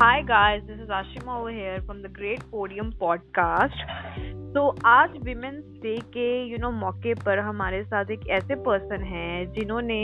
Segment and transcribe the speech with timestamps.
[0.00, 3.78] Hi guys, this is Ashima over here from the Great Podium Podcast.
[4.54, 8.54] तो आज women's day के you you no know, मौके पर हमारे साथ एक ऐसे
[8.68, 9.98] पर्सन हैं जिन्होंने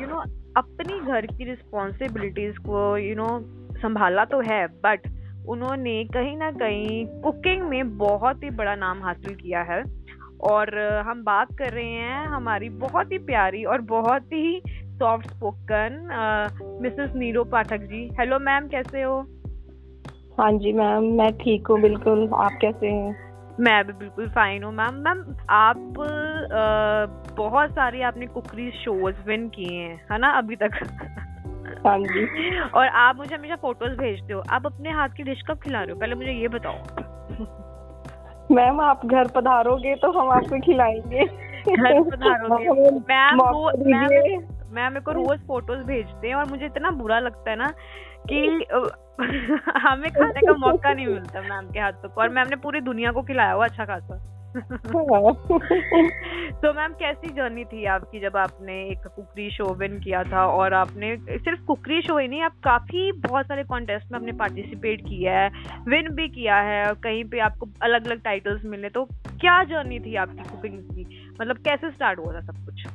[0.00, 0.22] यू नो
[0.56, 5.08] अपनी घर की रिस्पॉन्सिबिलिटीज को यू you नो know, संभाला तो है बट
[5.48, 9.82] उन्होंने कहीं ना कहीं कुकिंग में बहुत ही बड़ा नाम हासिल किया है
[10.52, 14.60] और हम बात कर रहे हैं हमारी बहुत ही प्यारी और बहुत ही
[14.96, 16.08] soft spoken
[16.82, 19.16] Mrs Neero Pathak ji hello ma'am कैसे हो?
[20.40, 23.16] हाँ जी मैम मैं ठीक हूँ बिल्कुल। आप कैसे हैं?
[23.60, 29.48] मैं भी बिल्कुल फाइन हूँ मैम मैम आप आ, बहुत सारे आपने कुकरी शोज़ विन
[29.48, 30.70] किए हैं है ना अभी तक?
[31.86, 32.26] हाँ जी।
[32.68, 35.92] और आप मुझे हमेशा फ़ोटोज़ भेजते हो। आप अपने हाथ की डिश कब खिला रहे
[35.92, 36.00] हो?
[36.00, 36.76] पहले मुझे ये बताओ।
[38.54, 41.24] मैम आप घर पधारोगे तो हम आपको खिलाएँगे।
[41.76, 43.40] घर पधारोगे। मैम
[43.90, 47.74] मैम मैम मेरे को रोज फ़ोटोज़ भेजते हैं और मुझे इतना बुरा लगता है ना
[48.32, 48.40] कि
[49.78, 53.12] हमें खाने का मौका नहीं मिलता मैम के हाथों को और मैम ने पूरी दुनिया
[53.12, 54.32] को खिलाया हुआ अच्छा खासा।
[56.62, 60.74] तो मैम कैसी जर्नी थी आपकी जब आपने एक कुकरी शो विन किया था और
[60.74, 65.38] आपने सिर्फ़ कुकरी शो ही नहीं आप काफ़ी बहुत सारे कॉन्टेस्ट में आपने पार्टिसिपेट किया
[65.38, 65.50] है
[65.88, 69.04] विन भी किया है और कहीं पे आपको अलग अलग टाइटल्स मिले तो
[69.40, 71.28] क्या जर्नी थी आपकी कुकिंग की?
[71.40, 72.86] मतलब कैसे स्टार्ट हुआ था सब कुछ?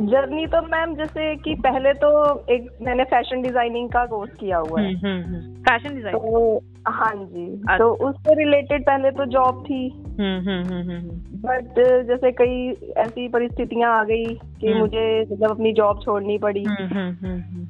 [0.00, 2.08] जर्नी तो मैम जैसे कि पहले तो
[2.50, 6.16] एक मैंने फ़ैशन डिज़ाइनिंग का कोर्स किया हुआ है। फ़ैशन हम्म, डिज़ाइन?
[6.16, 12.32] हम्म, तो हाँ जी। अच्छा। तो उससे रिलेटेड पहले तो जॉब थी। बट हम्म, जैसे
[12.32, 14.24] कई ऐसी परिस्थितियाँ आ गई
[14.60, 16.64] कि मुझे मतलब अपनी जॉब छोड़नी पड़ी।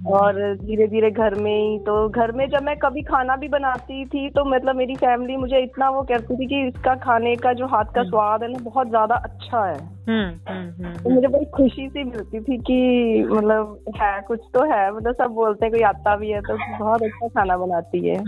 [0.07, 4.07] और धीरे धीरे घर में ही तो घर में जब मैं कभी खाना भी बनाती
[4.07, 7.67] थी तो मतलब मेरी फैमिली मुझे इतना वो कहती थी कि इसका खाने का जो
[7.67, 12.41] हाथ का स्वाद है ना बहुत ज़्यादा अच्छा है। तो मुझे बड़ी खुशी सी मिलती
[12.41, 16.41] थी कि मतलब है कुछ तो है मतलब सब बोलते हैं कोई आता भी है
[16.41, 18.19] तो बहुत अच्छा खाना बनाती है।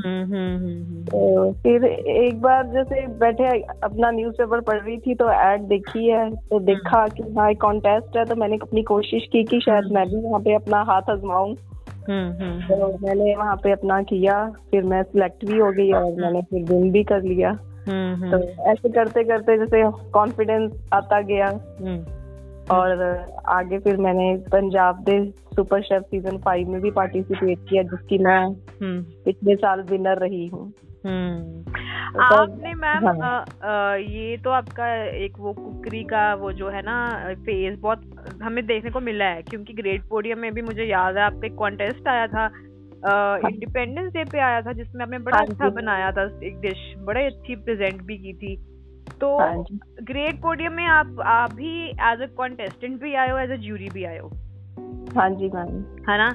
[1.05, 6.35] तो फिर एक बार जैसे बैठे अपना न्यूज़पेपर पढ़ रही थी तो एड देखी है
[6.35, 10.07] तो देखा कि हाँ एक कॉन्टेस्ट है तो मैंने अपनी कोशिश की कि शायद मैं
[10.09, 11.55] भी वहाँ पे अपना हाथ आजमाऊं।
[12.09, 14.35] तो मैंने वहाँ पे अपना किया
[14.71, 17.53] फिर मैं सिलेक्ट भी हो गई और मैंने फिर विन भी कर लिया
[18.31, 18.39] तो
[18.71, 21.47] ऐसे करते करते जैसे कॉन्फिडेंस आता गया
[21.81, 21.99] हम्म।
[22.71, 23.03] और
[23.49, 25.19] आगे फिर मैंने पंजाब दे
[25.55, 30.47] सुपर शेफ सीज़न फाइव में भी पार्टिसिपेट किया जिसकी मैं हम्म। पिछले साल विनर रही
[30.47, 30.88] हूँ हम्म।
[32.21, 37.81] आपने मैम हाँ। ये तो आपका एक वो कुकरी का वो जो है ना फ़ेज़
[37.81, 38.01] बहुत
[38.43, 41.55] हमें देखने को मिला है क्योंकि ग्रेट पोडियम में भी मुझे याद है आपका एक
[41.55, 42.51] कॉन्टेस्ट आया था
[43.49, 46.95] इंडिपेंडेंस हाँ। डे पे आया था जिसमें आपने बड़ा हाँ अच्छा बनाया था एक डिश
[46.99, 48.57] बड़े अच्छी प्रेजेंट भी की थी।
[49.21, 49.39] तो
[50.03, 53.57] ग्रेट हाँ पोडियम में आप आप भी एज अ कॉन्टेस्टेंट भी आए हो एज अ
[53.57, 54.29] ज्यूरी भी आए हो?
[55.17, 56.25] हाँ जी मैम। है ना?
[56.25, 56.35] हाँ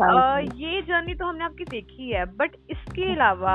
[0.00, 3.52] ये जर्नी तो हमने आपकी देखी है बट इसके अलावा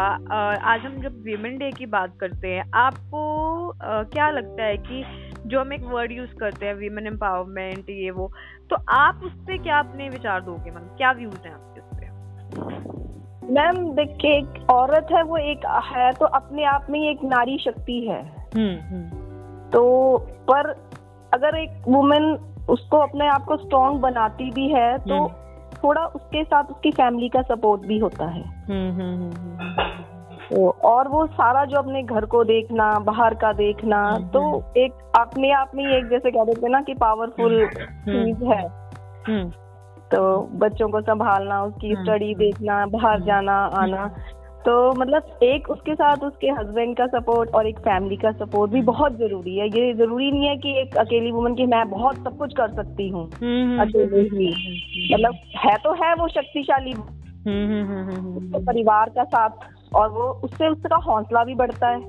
[0.64, 3.74] आज हम जब वीमेन डे की बात करते हैं आपको
[4.12, 5.04] क्या लगता है कि
[5.46, 8.32] जो हम एक वर्ड यूज़ करते हैं वीमेन एम्पावरमेंट ये वो
[8.70, 13.52] तो आप उस पर क्या अपने विचार दोगे मतलब क्या व्यूज़ हैं आपके उस पर
[13.52, 17.58] मैम देखिए एक औरत है वो एक है तो अपने आप में ही एक नारी
[17.58, 18.22] शक्ति है
[18.56, 20.18] हम्म, हम्म। तो
[20.50, 20.70] पर
[21.34, 22.36] अगर एक वुमेन
[22.70, 25.43] उसको अपने आप को स्ट्रॉन्ग बनाती भी है तो हम्म।
[25.84, 28.44] थोड़ा उसके साथ उसकी फैमिली का सपोर्ट भी होता है।
[30.50, 34.42] तो और वो सारा जो अपने घर को देखना बाहर का देखना तो
[34.78, 37.68] एक अपने आप में एक जैसे कह देते ना कि पावरफुल
[38.10, 38.64] चीज़ है।
[40.12, 44.04] तो बच्चों को संभालना उसकी स्टडी देखना बाहर जाना आना
[44.66, 48.82] तो मतलब एक उसके साथ उसके हस्बैंड का सपोर्ट और एक फैमिली का सपोर्ट भी
[48.82, 52.38] बहुत ज़रूरी है। ये ज़रूरी नहीं है कि एक अकेली वुमन की मैं बहुत सब
[52.38, 56.94] कुछ कर सकती हूँ। हम्म, हम्म, अकेले हम्म, ही। मतलब है तो है वो शक्तिशाली।
[58.54, 59.50] तो परिवार का साथ
[59.96, 62.00] और वो उससे उसका हौसला भी बढ़ता है।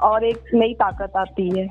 [0.00, 1.66] और एक नई ताकत आती है।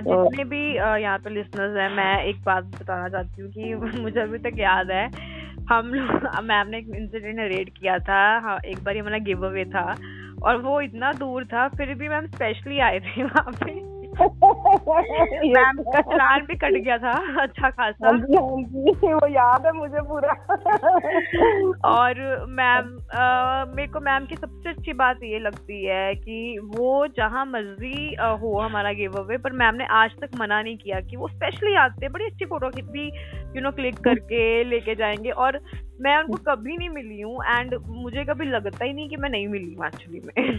[0.00, 4.38] जितने भी यहाँ पे लिसनर्स हैं मैं एक बात बताना चाहती हूँ कि मुझे अभी
[4.38, 5.33] तक याद है
[5.72, 9.64] हम लोग, मैम ने एक इंसिडेंट रेड किया था हाँ एक बार हमारा गिव अवे
[9.64, 9.96] था,
[10.42, 16.00] और वो इतना दूर था, फिर भी मैम स्पेशली आए थे वहाँ पे। मैम का
[16.00, 20.32] चलान भी कट गया था अच्छा खासा। हाँ हाँ वो याद है मुझे पूरा।
[21.84, 22.84] और मैम
[23.76, 28.60] मेरे को मैम की सबसे अच्छी बात ये लगती है कि वो जहाँ मर्ज़ी हो
[28.60, 32.06] हमारा गिव अवे पर मैम ने आज तक मना नहीं किया कि वो स्पेशली आते
[32.06, 33.12] हैं बड़ी अच्छी फ़ोटो भी
[33.56, 35.60] यू नो क्लिक करके लेके जाएँगे। और
[36.00, 39.48] मैं उनको कभी नहीं मिली हूँ एंड मुझे कभी लगता ही नहीं कि मैं नहीं
[39.48, 40.34] मिली हूँ एक्चुअली में।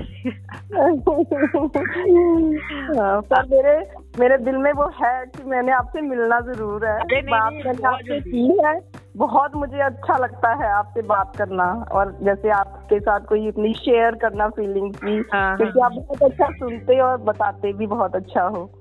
[3.45, 3.89] पर मेरे
[4.19, 8.59] मेरे दिल में वो है कि मैंने आपसे मिलना ज़रूर है। बात मैंने आपसे की
[8.65, 8.80] है।
[9.18, 14.15] बहुत मुझे अच्छा लगता है आपसे बात करना और जैसे आपके साथ कोई अपनी शेयर
[14.15, 18.42] करना फीलिंग भी हाँ, क्योंकि हाँ। आप बहुत अच्छा सुनते और बताते भी बहुत अच्छा
[18.42, 18.71] हो।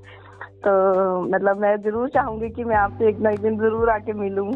[0.66, 4.52] तो मतलब मैं ज़रूर चाहूँगी कि मैं आपसे एक ना एक दिन ज़रूर आके मिलूं।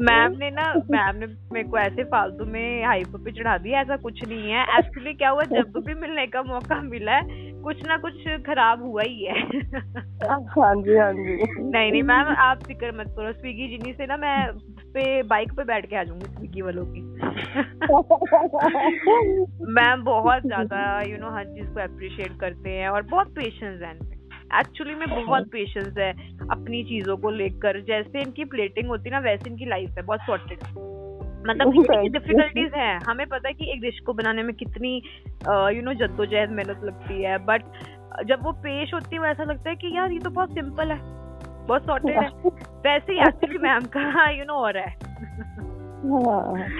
[0.00, 3.96] मैम ने ना मैम ने मेरे को ऐसे फालतू में हाइप पे चढ़ा दिया ऐसा
[3.96, 7.96] कुछ नहीं है। एक्चुअली क्या हुआ जब भी मिलने का मौका मिला है कुछ ना
[7.96, 8.14] कुछ
[8.46, 9.34] खराब हुआ ही है।
[10.22, 14.16] हाँ जी हाँ जी। नहीं नहीं मैम आप फ़िक्र मत करो स्विगी जिनी से ना
[14.16, 14.52] मैं
[14.94, 17.00] पे बाइक पे बैठ के आ जाऊँगी स्विगी वालों की।
[19.72, 23.94] मैम बहुत ज़्यादा यू नो हर चीज़ को अप्रिशिएट करते हैं और बहुत पेशेंस है।
[24.60, 26.10] एक्चुअली में बहुत पेशेंस है
[26.50, 30.20] अपनी चीज़ों को लेकर। जैसे इनकी प्लेटिंग होती है ना वैसे इनकी लाइफ है बहुत
[30.20, 30.58] सॉर्टेड
[31.46, 35.02] मतलब कितनी डिफिकल्टीज है। हमें पता है कि एक डिश को बनाने में कितनी
[35.48, 37.62] यू नो जद्दोजहद मेहनत लगती है। बट
[38.26, 40.98] जब वो पेश होती है ऐसा लगता है कि यार ये तो बहुत सिंपल है।
[41.66, 42.28] बहुत सॉर्टेड है।
[42.84, 45.12] वैसे ही एक्चुअली मैम का यू नो हो। रहा है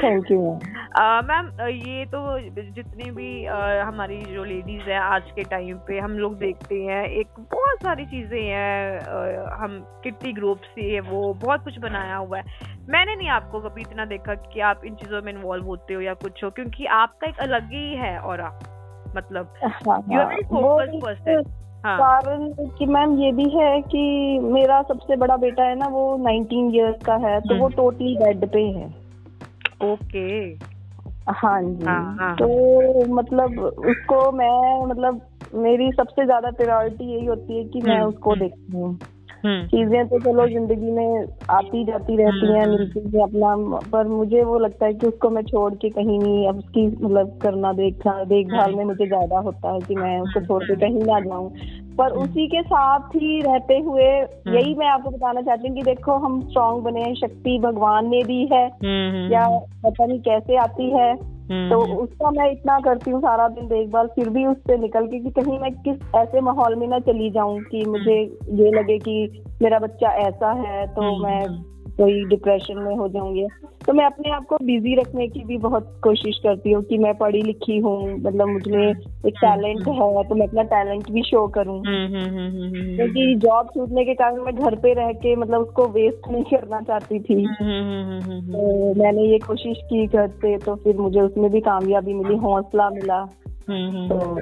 [0.02, 0.60] थैंक यू
[1.00, 2.38] मैम ये तो
[2.72, 7.04] जितनी भी uh, हमारी जो लेडीज़ है आज के टाइम पे हम लोग देखते हैं
[7.04, 7.26] एक
[7.82, 9.00] बहुत सारी चीज़ें हैं
[9.60, 12.44] हम कितनी ग्रुप से है वो बहुत कुछ बनाया हुआ है।
[12.88, 16.14] मैंने नहीं आपको कभी इतना देखा कि आप इन चीज़ों में इन्वॉल्व होते हो या
[16.14, 18.42] कुछ हो क्योंकि आपका एक अलग ही है और
[19.16, 19.54] मतलब।
[20.12, 21.42] यू आर फोकस्ड पर्सन
[21.86, 24.02] कारण कि मैम ये भी है कि
[24.42, 28.24] मेरा सबसे बड़ा बेटा है ना वो 19 इयर्स का है तो वो टोटली हम्म।
[28.24, 28.86] बेड पे है।
[29.82, 30.28] ओके
[31.28, 32.34] हाँ जी। हाँ, हाँ.
[32.36, 32.46] तो
[33.14, 33.58] मतलब
[33.88, 35.20] उसको मैं मतलब
[35.54, 38.98] मेरी सबसे ज़्यादा प्रायोरिटी यही होती है कि मैं हम्म, उसको हम्म। देखूँ
[39.44, 43.54] हम्म। चीज़ें तो चलो ज़िंदगी में आती जाती रहती हैं मिलती है अपना
[43.92, 47.38] पर मुझे वो लगता है कि उसको मैं छोड़ के कहीं नहीं अब उसकी मतलब
[47.42, 51.20] करना देखना देखभाल में मुझे ज़्यादा होता है कि मैं उसको छोड़ के कहीं ना
[51.20, 51.50] जाऊँ
[51.98, 56.12] पर। उसी के साथ ही रहते हुए। यही मैं आपको बताना चाहती हूँ कि देखो
[56.18, 58.64] हम स्ट्रांग बने शक्ति भगवान ने दी है
[59.32, 59.46] या
[59.84, 61.14] पता नहीं कैसे आती है
[61.52, 65.30] तो उसका मैं इतना करती हूँ सारा दिन देखभाल फिर भी उससे निकल के कि
[65.30, 68.16] कहीं मैं किस ऐसे माहौल में ना चली जाऊँ कि मुझे
[68.52, 71.40] ये लगे कि मेरा बच्चा ऐसा है तो मैं
[72.02, 73.46] कोई डिप्रेशन में हो जाऊँगी।
[73.86, 77.14] तो मैं अपने आप को बिज़ी रखने की भी बहुत कोशिश करती हूँ कि मैं
[77.14, 78.88] पढ़ी लिखी हूँ मतलब मुझमें
[79.26, 83.66] एक टैलेंट है तो मैं अपना टैलेंट भी शो करूँ। हम्म, हम्म, हम्म, क्योंकि जॉब
[83.66, 87.46] छूटने के कारण मैं घर पे रह के मतलब उसको वेस्ट नहीं करना चाहती थी।
[88.52, 92.90] तो मैंने ये कोशिश की घर करते तो फिर मुझे उसमें भी कामयाबी मिली हौसला
[92.90, 93.24] मिला।
[94.08, 94.40] तो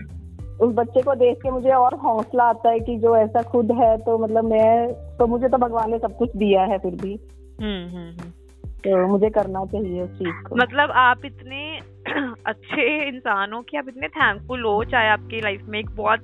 [0.66, 3.96] उस बच्चे को देख के मुझे और हौसला आता है कि जो ऐसा खुद है
[3.96, 7.16] तो मतलब मैं तो मुझे तो भगवान ने सब कुछ दिया है फिर भी। हम्म,
[7.16, 11.80] हम्म, हम्म। तो मुझे करना चाहिए उस चीज़ को। मतलब आप इतने
[12.46, 16.20] अच्छे इंसान हो कि आप इतने थैंकफुल हो चाहे आपकी लाइफ में एक बहुत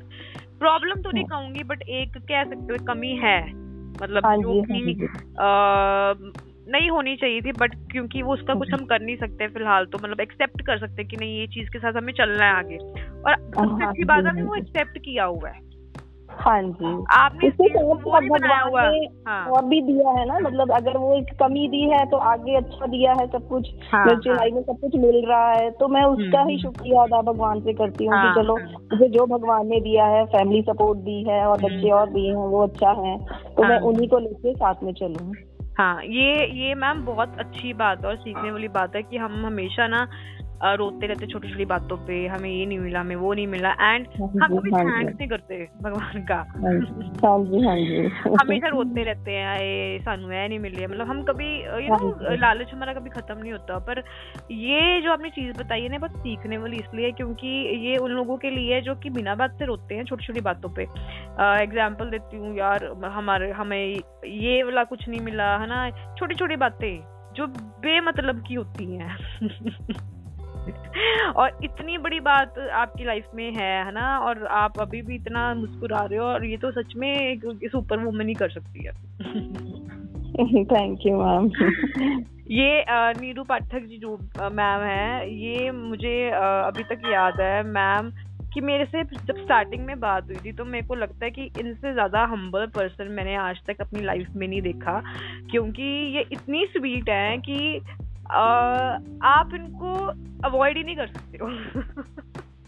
[0.58, 3.46] प्रॉब्लम तो नहीं हाँ। कहूँगी बट एक कह सकते हो कमी है।
[4.02, 5.08] मतलब हाँ जो हाँ कि
[6.72, 9.98] नहीं होनी चाहिए थी बट क्योंकि वो उसका कुछ हम कर नहीं सकते फ़िलहाल तो
[9.98, 12.76] मतलब एक्सेप्ट कर सकते कि नहीं ये चीज़ के साथ हमें चलना है आगे।
[13.22, 15.65] और सबसे अच्छी बात है वो एक्सेप्ट किया हुआ है।
[16.40, 18.24] हाँ जी आपने भगवान
[18.92, 22.16] ने हाँ। और भी दिया है ना मतलब अगर वो एक कमी दी है तो
[22.16, 25.88] आगे अच्छा दिया है सब कुछ हाँ, हाँ, में सब कुछ मिल रहा है तो
[25.88, 28.80] मैं उसका हम्म, ही हम्म। शुक्रिया अदा भगवान से करती हूँ हाँ, कि चलो हाँ।
[28.92, 32.28] मुझे जो भगवान ने दिया है फैमिली सपोर्ट दी है और हम्म। बच्चे और दिए
[32.28, 33.18] हैं वो अच्छा है
[33.56, 35.32] तो मैं हाँ। उन्हीं को लेके साथ में चलूँ
[35.78, 39.86] हाँ ये ये मैम बहुत अच्छी बात और सीखने वाली बात है कि हम हमेशा
[39.86, 40.06] ना
[40.62, 44.06] रोते रहते छोटी छोटी बातों पे हमें ये नहीं मिला हमें वो नहीं मिला एंड
[44.20, 46.72] हाँ हम कभी थैंक्स हाँ नहीं करते भगवान का। हाँ
[48.40, 52.72] हमेशा रोते रहते हैं ये सानू है नहीं मिली मतलब हम कभी यू नो लालच
[52.72, 54.02] हमारा कभी खत्म नहीं होता पर
[54.52, 58.36] ये जो आपने चीज़ बताई है ना बहुत सीखने वाली इसलिए क्योंकि ये उन लोगों
[58.36, 60.82] के लिए है जो कि बिना बात से रोते हैं छोटी छोटी बातों पे।
[61.62, 65.90] एग्ज़ाम्पल देती हूँ यार हमारे हमें ये वाला कुछ नहीं मिला है ना?
[66.18, 67.00] छोटी छोटी बातें
[67.34, 69.40] जो बेमतलब की होती हैं।
[71.36, 74.18] और इतनी बड़ी बात आपकी लाइफ में है है ना?
[74.18, 78.04] और आप अभी भी इतना मुस्कुरा रहे हो और ये तो सच में एक सुपर
[78.04, 78.92] वुमन ही कर सकती है।
[80.64, 81.50] थैंक यू मैम
[82.50, 84.16] ये नीरू पाठक जी जो
[84.52, 88.10] मैम है ये मुझे अभी तक याद है मैम
[88.54, 91.42] कि मेरे से जब स्टार्टिंग में बात हुई थी तो मेरे को लगता है कि
[91.60, 95.02] इनसे ज़्यादा हम्बल पर्सन मैंने आज तक अपनी लाइफ में नहीं देखा
[95.50, 97.80] क्योंकि ये इतनी स्वीट है कि
[98.32, 99.94] आप इनको
[100.48, 101.48] अवॉइड ही नहीं कर सकते हो।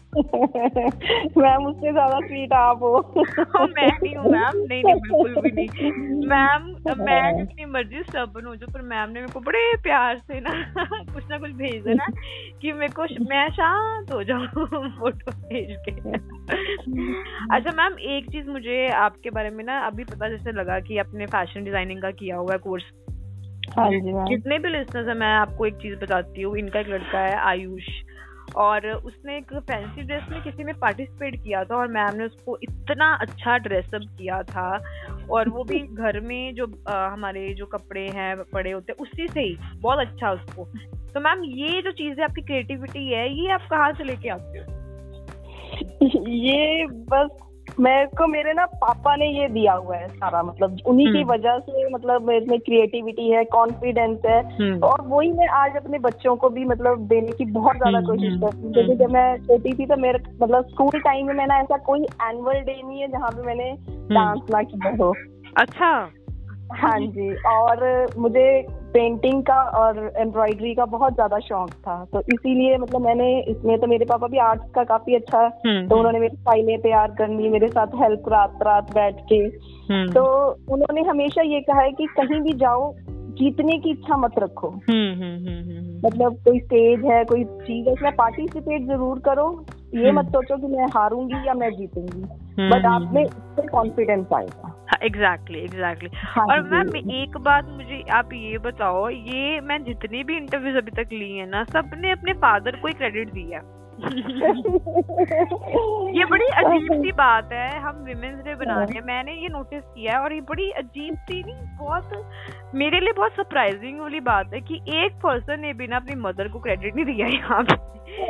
[1.37, 2.97] मैम उससे ज़्यादा स्वीट आप हो।
[3.39, 5.91] हाँ, मैं नहीं हूँ मैम। नहीं नहीं बिल्कुल भी नहीं।
[6.27, 10.39] मैम मैं जितनी मर्ज़ी स्टबन हो जो पर मैम ने मेरे को बड़े प्यार से
[10.39, 10.73] ना
[11.13, 12.05] कुछ ना कुछ भेज देना
[12.61, 14.47] कि मेरे को मैं शांत हो जाऊँ
[14.89, 15.91] फ़ोटो भेज के।
[17.55, 21.25] अच्छा मैम एक चीज़ मुझे आपके बारे में ना अभी पता जैसे लगा कि आपने
[21.25, 22.83] फ़ैशन डिज़ाइनिंग का किया हुआ है कोर्स
[23.77, 27.19] हाँ जी जितने भी लिस्टर्स है मैं आपको एक चीज़ बताती हूँ। इनका एक लड़का
[27.19, 27.83] है आयुष।
[28.55, 32.57] और उसने एक फैंसी ड्रेस में किसी में पार्टिसिपेट किया था और मैम ने उसको
[32.63, 34.83] इतना अच्छा ड्रेसअप किया था।
[35.31, 39.27] और वो भी घर में जो आ, हमारे जो कपड़े हैं पड़े होते हैं उसी
[39.27, 40.65] से ही बहुत अच्छा उसको।
[41.13, 44.59] तो मैम ये जो चीज़ है आपकी क्रिएटिविटी है ये आप कहाँ से लेके आते
[44.59, 44.65] हो?
[46.27, 47.29] ये बस
[47.79, 51.31] मेरे को मेरे ना पापा ने ये दिया हुआ है सारा मतलब उन्हीं की हम्म।
[51.31, 55.99] वजह से मतलब मेरे में क्रिएटिविटी है कॉन्फिडेंस है हम्म। और वही मैं आज अपने
[55.99, 59.37] बच्चों को भी मतलब देने की बहुत ज़्यादा हम्म, कोशिश करती हूँ। क्योंकि जब मैं
[59.37, 63.07] छोटी थी तो मेरे मतलब स्कूल टाइम में मैंने ऐसा कोई एनुअल डे नहीं है
[63.07, 63.71] जहाँ पे मैंने
[64.15, 65.13] डांस ना किया हो।
[65.57, 66.09] अच्छा।
[66.73, 68.49] हाँ जी और मुझे
[68.93, 73.87] पेंटिंग का और एम्ब्रॉयडरी का बहुत ज़्यादा शौक था। तो इसीलिए मतलब मैंने इसमें तो
[73.87, 77.49] मेरे पापा भी आर्ट्स का काफ़ी अच्छा हम्म, तो हम्म। उन्होंने मेरी फाइलें तैयार करनी
[77.49, 79.39] मेरे साथ हेल्प रात रात बैठ के।
[79.93, 80.23] हम्म। तो
[80.71, 82.93] उन्होंने हमेशा ये कहा है कि कहीं भी जाओ
[83.39, 84.69] जीतने की इच्छा मत रखो।
[86.05, 89.65] मतलब कोई स्टेज है कोई चीज़ है उसमें पार्टिसिपेट ज़रूर करो।
[89.95, 92.23] ये मत सोचो कि मैं हारूँगी या मैं जीतूँगी।
[92.59, 98.29] बट आप में इससे कॉन्फिडेंस आएगा। एग्जैक्टली एग्जैक्टली हाँ और मैम एक बात मुझे आप
[98.33, 102.75] ये बताओ ये मैं जितनी भी इंटरव्यूज़ अभी तक ली है ना सबने अपने फादर
[102.75, 103.61] को ही क्रेडिट दिया
[106.09, 109.83] ये बड़ी अजीब सी बात है हम विमेन्स डे बना रहे हैं। मैंने ये नोटिस
[109.83, 114.53] किया है और ये बड़ी अजीब सी नहीं बहुत मेरे लिए बहुत सरप्राइजिंग वाली बात
[114.53, 117.75] है कि एक पर्सन ने भी ना अपनी मदर को क्रेडिट नहीं दिया यहाँ पे।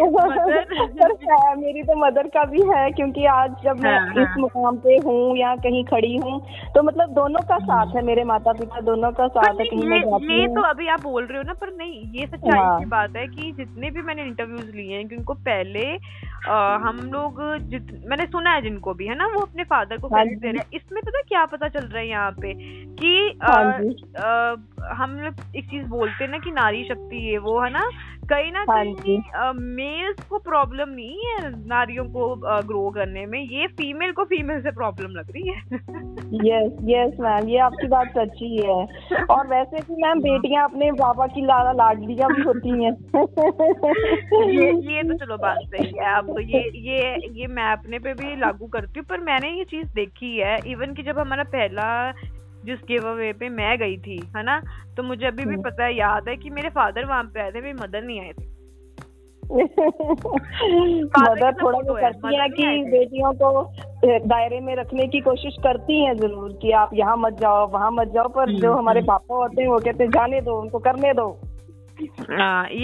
[0.02, 4.78] मदर मेरी तो मदर का भी है क्योंकि आज जब मैं हाँ, इस हाँ। मुकाम
[4.78, 6.42] पे हूँ या कहीं खड़ी हूँ
[6.76, 10.00] तो मतलब दोनों का साथ है मेरे माता पिता दोनों का साथ है कहीं मैं
[10.40, 13.16] ये तो अभी आप बोल रहे हो ना पर नहीं ये सच्चाई हाँ। की बात
[13.16, 15.98] है कि जितने भी मैंने इंटरव्यूज़ लिए हैं उनको पहले
[16.48, 20.08] आ, हम लोग जित मैंने सुना है जिनको भी है ना वो अपने फादर को
[20.10, 22.54] क्रेडिट दे रहे हैं। इसमें पता क्या पता चल रहा है यहाँ पे?
[23.04, 23.54] कि आ,
[24.26, 24.56] आ,
[24.94, 27.90] हम लोग एक चीज़ बोलते हैं ना कि नारी शक्ति है वो है ना?
[28.30, 32.36] कहीं ना हाँ कहीं मेल्स को प्रॉब्लम नहीं है नारियों को
[32.68, 35.58] ग्रो करने में। ये फीमेल को फीमेल से प्रॉब्लम लग रही है।
[36.48, 38.86] यस यस मैम ये आपकी बात सच्ची है।
[39.26, 42.94] और वैसे भी मैम बेटियाँ अपने पापा की लाला लाडलियाँ भी होती हैं।
[44.50, 48.36] ये ये तो चलो बात सही है। अब ये ये ये मैं अपने पे भी
[48.36, 51.90] लागू करती हूँ पर मैंने ये चीज़ देखी है इवन कि जब हमारा पहला
[52.66, 54.60] जिस गिव अवे पे मैं गई थी है ना
[54.98, 57.52] तो मुझे अभी भी हम्म। पता है याद है कि मेरे फादर वहाँ पे आए
[57.52, 58.48] थे मेरी मदर नहीं आए थे
[61.20, 63.64] मदर थोड़ा वो करती है कि बेटियों को
[64.28, 68.08] दायरे में रखने की कोशिश करती हैं ज़रूर कि आप यहाँ मत जाओ वहाँ मत
[68.08, 70.80] जाओ पर जो हम्म, हमारे हम्म। पापा होते हैं वो कहते हैं जाने दो उनको
[70.80, 71.28] करने दो
[72.08, 72.78] हाँ, ये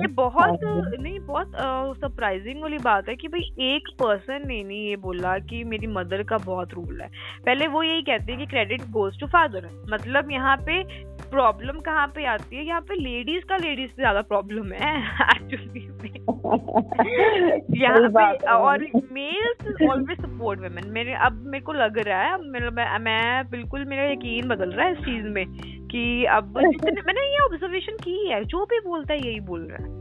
[0.00, 0.58] ये बहुत
[1.00, 1.52] नहीं बहुत
[1.96, 3.40] सरप्राइजिंग वाली बात है कि भाई
[3.74, 7.08] एक पर्सन ने नहीं ये बोला कि मेरी मदर का बहुत रूल है।
[7.46, 10.82] पहले वो यही कहते हैं कि क्रेडिट गोज टू फादर मतलब यहाँ पे
[11.30, 12.66] प्रॉब्लम कहाँ पे आती है?
[12.66, 14.96] यहाँ पे लेडीज़ का लेडीज़ से ज़्यादा प्रॉब्लम है
[15.30, 15.88] एक्चुअली
[17.80, 22.98] यहाँ पे और मेल्स ऑलवेज सपोर्ट वेमेन मेरे अब मेरे को लग रहा है मैं,
[22.98, 25.44] मैं बिल्कुल मेरा यकीन बदल रहा है इस चीज़ में
[25.90, 29.84] कि अब जितने मैंने ये ऑब्जर्वेशन की है जो भी बोलता है यही बोल रहा
[29.84, 29.98] है।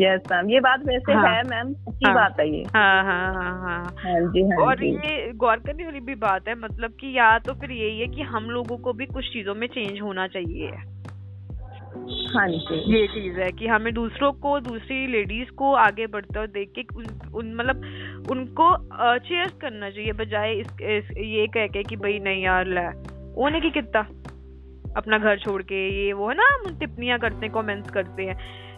[0.00, 3.34] यस मैम ये बात वैसे हाँ, है मैम अच्छी हाँ, बात है ये। हाँ हाँ
[3.34, 4.86] हाँ हाँ हाँ। जी हाँ और जी.
[4.86, 8.22] ये गौर करने वाली भी बात है मतलब कि या तो फिर यही है कि
[8.22, 10.70] हम लोगों को भी कुछ चीज़ों में चेंज होना चाहिए।
[12.34, 16.46] हाँ जी। ये चीज़ है कि हमें दूसरों को दूसरी लेडीज़ को आगे बढ़ते हुए
[16.46, 17.76] देख के उन, उन मतलब
[18.30, 18.76] उनको
[19.18, 22.88] चेयर करना चाहिए बजाय इस, इस ये कह के कि भाई नहीं यार ला।
[23.36, 24.06] उन्हें की कितना?
[24.96, 28.36] अपना घर छोड़ के ये वो है ना हम टिप्पणियाँ करते हैं कमेंट्स करते हैं।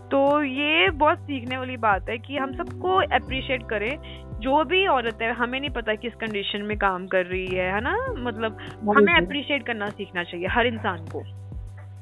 [0.08, 3.98] तो ये बहुत सीखने वाली बात है कि हम सबको अप्रिशिएट करें।
[4.40, 7.80] जो भी औरत है हमें नहीं पता किस कंडीशन में काम कर रही है है
[7.80, 8.14] ना?
[8.18, 8.58] मतलब
[8.96, 11.22] हमें अप्रिशिएट करना सीखना चाहिए हर इंसान को।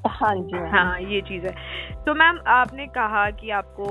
[0.09, 1.53] हाँ जी हाँ, हाँ ये चीज़ है।
[2.05, 3.87] तो मैम आपने कहा कि आपको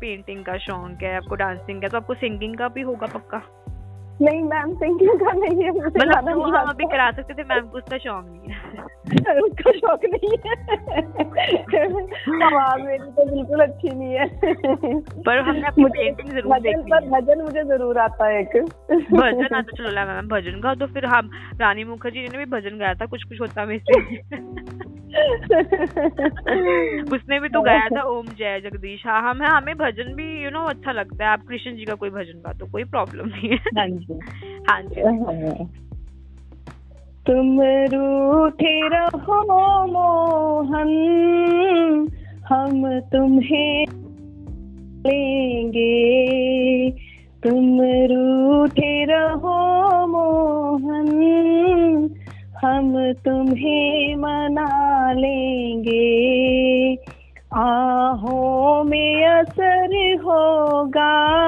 [0.00, 3.38] पेंटिंग का शौक है आपको डांसिंग का तो आपको सिंगिंग का भी होगा पक्का?
[4.22, 7.78] नहीं मैम सिंगिंग का नहीं है मतलब तो हम अभी करा सकते थे मैम को
[7.78, 8.56] उसका शौक नहीं है।
[9.40, 10.54] उसका शौक नहीं है।
[12.46, 14.26] आवाज़ मेरी तो बिल्कुल अच्छी नहीं है।
[15.22, 18.56] पर हमने अपनी पेंटिंग ज़रूर देखी पर भजन मुझे ज़रूर आता है एक।
[19.12, 22.94] भजन आता चलो मैम भजन का तो फिर हम रानी मुखर्जी ने भी भजन गाया
[22.94, 24.00] था कुछ कुछ होता में से
[27.14, 30.44] उसने भी तो गाया था ओम जय जगदीश। हाँ हम है हमें भजन भी यू
[30.44, 32.84] you नो know, अच्छा लगता है। आप कृष्ण जी का कोई भजन गा तो कोई
[32.84, 34.20] प्रॉब्लम नहीं है। हाँ जी।
[34.70, 35.70] हाँ जी। हाँ।
[37.26, 40.88] तुम रूठे रहो मोहन
[42.48, 43.86] हम तुम्हें
[45.06, 45.88] लेंगे।
[47.42, 47.77] तुम
[52.64, 56.18] हम तुम्हें मना लेंगे।
[57.54, 61.38] आहों में असर होगा।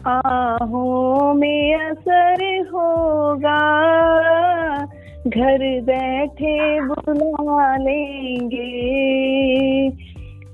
[0.06, 3.88] आहों में असर होगा।
[5.28, 8.88] घर बैठे बुला लेंगे।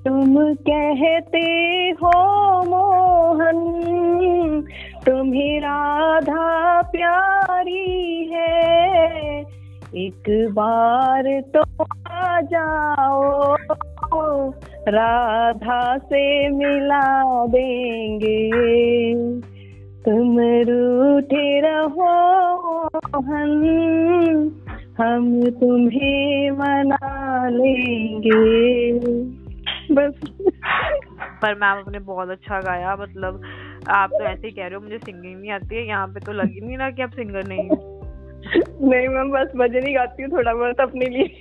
[0.07, 1.45] तुम कहते
[1.89, 2.12] हो
[2.63, 3.60] मोहन,
[5.05, 9.39] तुम्हें राधा प्यारी है।
[9.95, 13.55] एक बार तो आ जाओ,
[14.88, 18.50] राधा से मिला देंगे।
[20.05, 22.12] तुम रूठे रहो
[23.15, 23.63] हम
[24.98, 29.43] हम तुम्हें मना लेंगे।
[29.94, 30.14] बस।
[31.42, 33.42] पर मैम आपने बहुत अच्छा गाया मतलब
[33.90, 36.32] आप तो ऐसे ही कह रहे हो, मुझे सिंगिंग नहीं आती है, यहाँ पे तो
[36.32, 37.93] लग नहीं ना कि आप सिंगर नहीं हो।
[38.48, 41.40] नहीं मैम बस भजन ही गाती हूँ थोड़ा बहुत अपने लिए।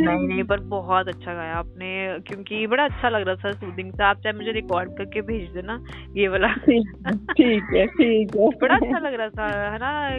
[0.00, 4.04] नहीं नहीं पर बहुत अच्छा गाया आपने क्योंकि बड़ा अच्छा लग रहा था सूदिंग से।
[4.04, 5.84] आप चाहे मुझे रिकॉर्ड करके भेज देना
[6.16, 10.10] ये वाला। ठीक है ठीक है। बड़ा अच्छा लग रहा था है ना?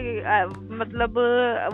[0.76, 1.14] मतलब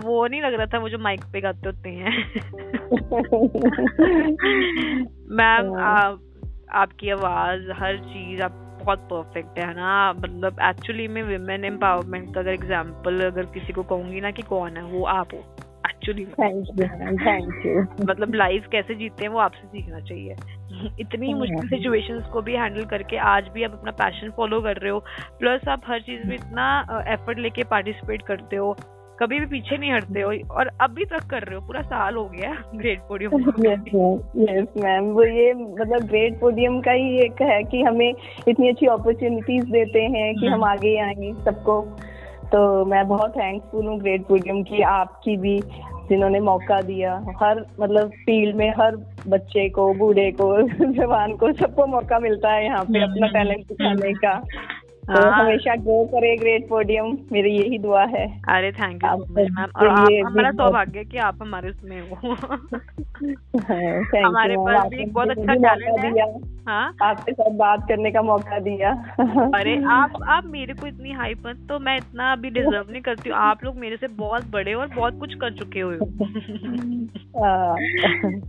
[0.03, 2.39] वो नहीं लग रहा था वो जो माइक पे गाते होते हैं।
[5.31, 6.19] मैम हाँ।
[6.71, 9.93] आपकी आवाज़ हर चीज़ आप बहुत परफेक्ट है ना?
[10.15, 14.77] मतलब एक्चुअली में विमेन एम्पावरमेंट का अगर एग्ज़ाम्पल अगर किसी को कहूँगी ना कि कौन
[14.77, 15.39] है वो आप हो।
[15.89, 20.35] एक्चुअली थैंक यू मतलब लाइफ कैसे जीते हैं वो आपसे सीखना चाहिए।
[21.01, 24.91] इतनी मुश्किल सिचुएशंस को भी हैंडल करके आज भी आप अपना पैशन फॉलो कर रहे
[24.91, 24.99] हो
[25.39, 26.67] प्लस आप हर चीज़ में इतना
[27.13, 28.75] एफर्ट लेके पार्टिसिपेट करते हो।
[29.19, 32.25] कभी भी पीछे नहीं हटते हो और अभी तक कर रहे हो पूरा साल हो
[32.25, 33.33] गया ग्रेट पोडियम
[34.41, 38.13] यस मैम वो ये मतलब ग्रेट पोडियम का ही एक है कि हमें
[38.47, 41.81] इतनी अच्छी अपॉर्चुनिटीज़ देते हैं कि हम हम्म। आगे आए सबको।
[42.51, 45.59] तो मैं बहुत थैंकफुल हूँ ग्रेट पोडियम की आपकी भी
[46.09, 48.95] जिन्होंने मौका दिया। हर मतलब फ़ील्ड में हर
[49.27, 50.61] बच्चे को बूढ़े को
[50.93, 54.33] जवान को सबको मौका मिलता है यहाँ पे अपना टैलेंट हम्म। दिखाने का।
[55.09, 59.63] तो हाँ। हमेशा ग्रो करे ग्रेट पोडियम मेरी यही दुआ है। अरे थैंक यू मैम
[59.75, 62.33] और आप हमारा सौभाग्य कि आप हमारे उसमें हो।
[63.59, 68.21] हाँ, हमारे पास भी एक बहुत अच्छा टैलेंट है। हाँ। आपके साथ बात करने का
[68.21, 68.91] मौका दिया।
[69.59, 73.29] अरे आप आप मेरे को इतनी हाई मत तो मैं इतना अभी डिजर्व नहीं करती
[73.29, 75.95] हूँ। आप लोग मेरे से बहुत बड़े और बहुत कुछ कर चुके हुए
[77.39, 77.75] हाँ।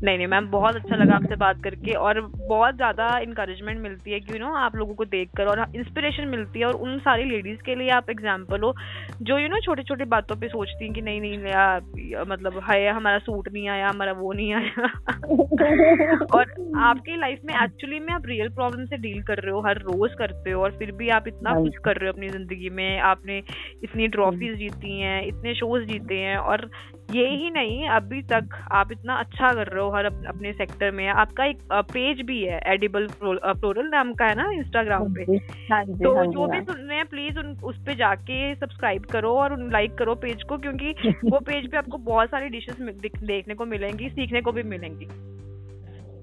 [0.05, 4.21] नहीं नहीं मैम बहुत अच्छा लगा आपसे बात करके और बहुत ज़्यादा इंकरेजमेंट मिलती है
[4.21, 6.99] कि यू नो आप लोगों को देख कर और इंस्पिरेशन मिलती होती है और उन
[6.99, 8.75] सारी लेडीज़ के लिए आप एग्ज़ाम्पल हो
[9.23, 11.81] जो यू नो छोटी छोटी बातों पे सोचती हैं कि नहीं नहीं या,
[12.25, 14.87] मतलब है हमारा सूट नहीं आया हमारा वो नहीं आया।
[16.35, 16.47] और
[16.79, 20.11] आपकी लाइफ में एक्चुअली में आप रियल प्रॉब्लम से डील कर रहे हो हर रोज
[20.19, 23.01] करते हो और फिर भी आप इतना हाँ कुछ कर रहे हो अपनी ज़िंदगी में
[23.01, 23.39] आपने
[23.85, 26.71] इतनी ट्रॉफीज जीती हैं इतने शोज़ जीते हैं और
[27.11, 31.09] ये ही नहीं अभी तक आप इतना अच्छा कर रहे हो हर अपने सेक्टर में।
[31.09, 35.25] आपका एक पेज भी है एडिबल फ्लोरल नाम का है ना इंस्टाग्राम पे।
[35.73, 39.33] हाँ तो हाँ जो भी सुन रहे हैं प्लीज़ उन उस पे जाके सब्सक्राइब करो
[39.33, 42.77] और लाइक करो पेज को क्योंकि वो पेज पे आपको बहुत सारी डिशेस
[43.25, 45.09] देखने को मिलेंगी सीखने को भी मिलेंगी।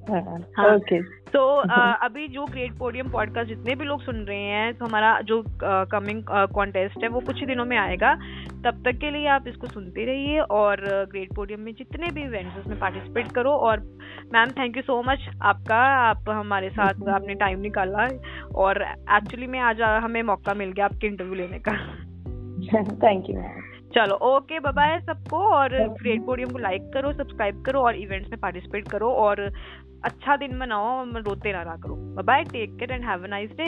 [0.10, 1.56] हाँ। ओके तो
[2.04, 6.24] अभी जो ग्रेट पोडियम पॉडकास्ट जितने भी लोग सुन रहे हैं तो हमारा जो कमिंग
[6.30, 8.16] कॉन्टेस्ट है वो कुछ ही दिनों में आएगा।
[8.66, 10.78] तब तक के लिए आप इसको सुनते रहिए और
[11.12, 13.80] ग्रेट पोडियम में जितने भी इवेंट्स उसमें पार्टिसिपेट करो और
[14.34, 15.78] ma'am thank you so much आपका
[16.10, 18.08] आप हमारे साथ आपने टाइम निकाला
[18.56, 21.72] और एक्चुअली में आज हमें मौका मिल गया आपके इंटरव्यू लेने का।
[22.84, 23.62] थैंक यू मैम
[23.96, 28.40] चलो ओके बाय सबको और ग्रेट पोडियम को लाइक करो सब्सक्राइब करो और इवेंट्स में
[28.40, 29.52] पार्टिसिपेट करो और
[30.04, 33.68] अच्छा दिन मनाओ और रोते रहा करो। Bye take care and have a nice day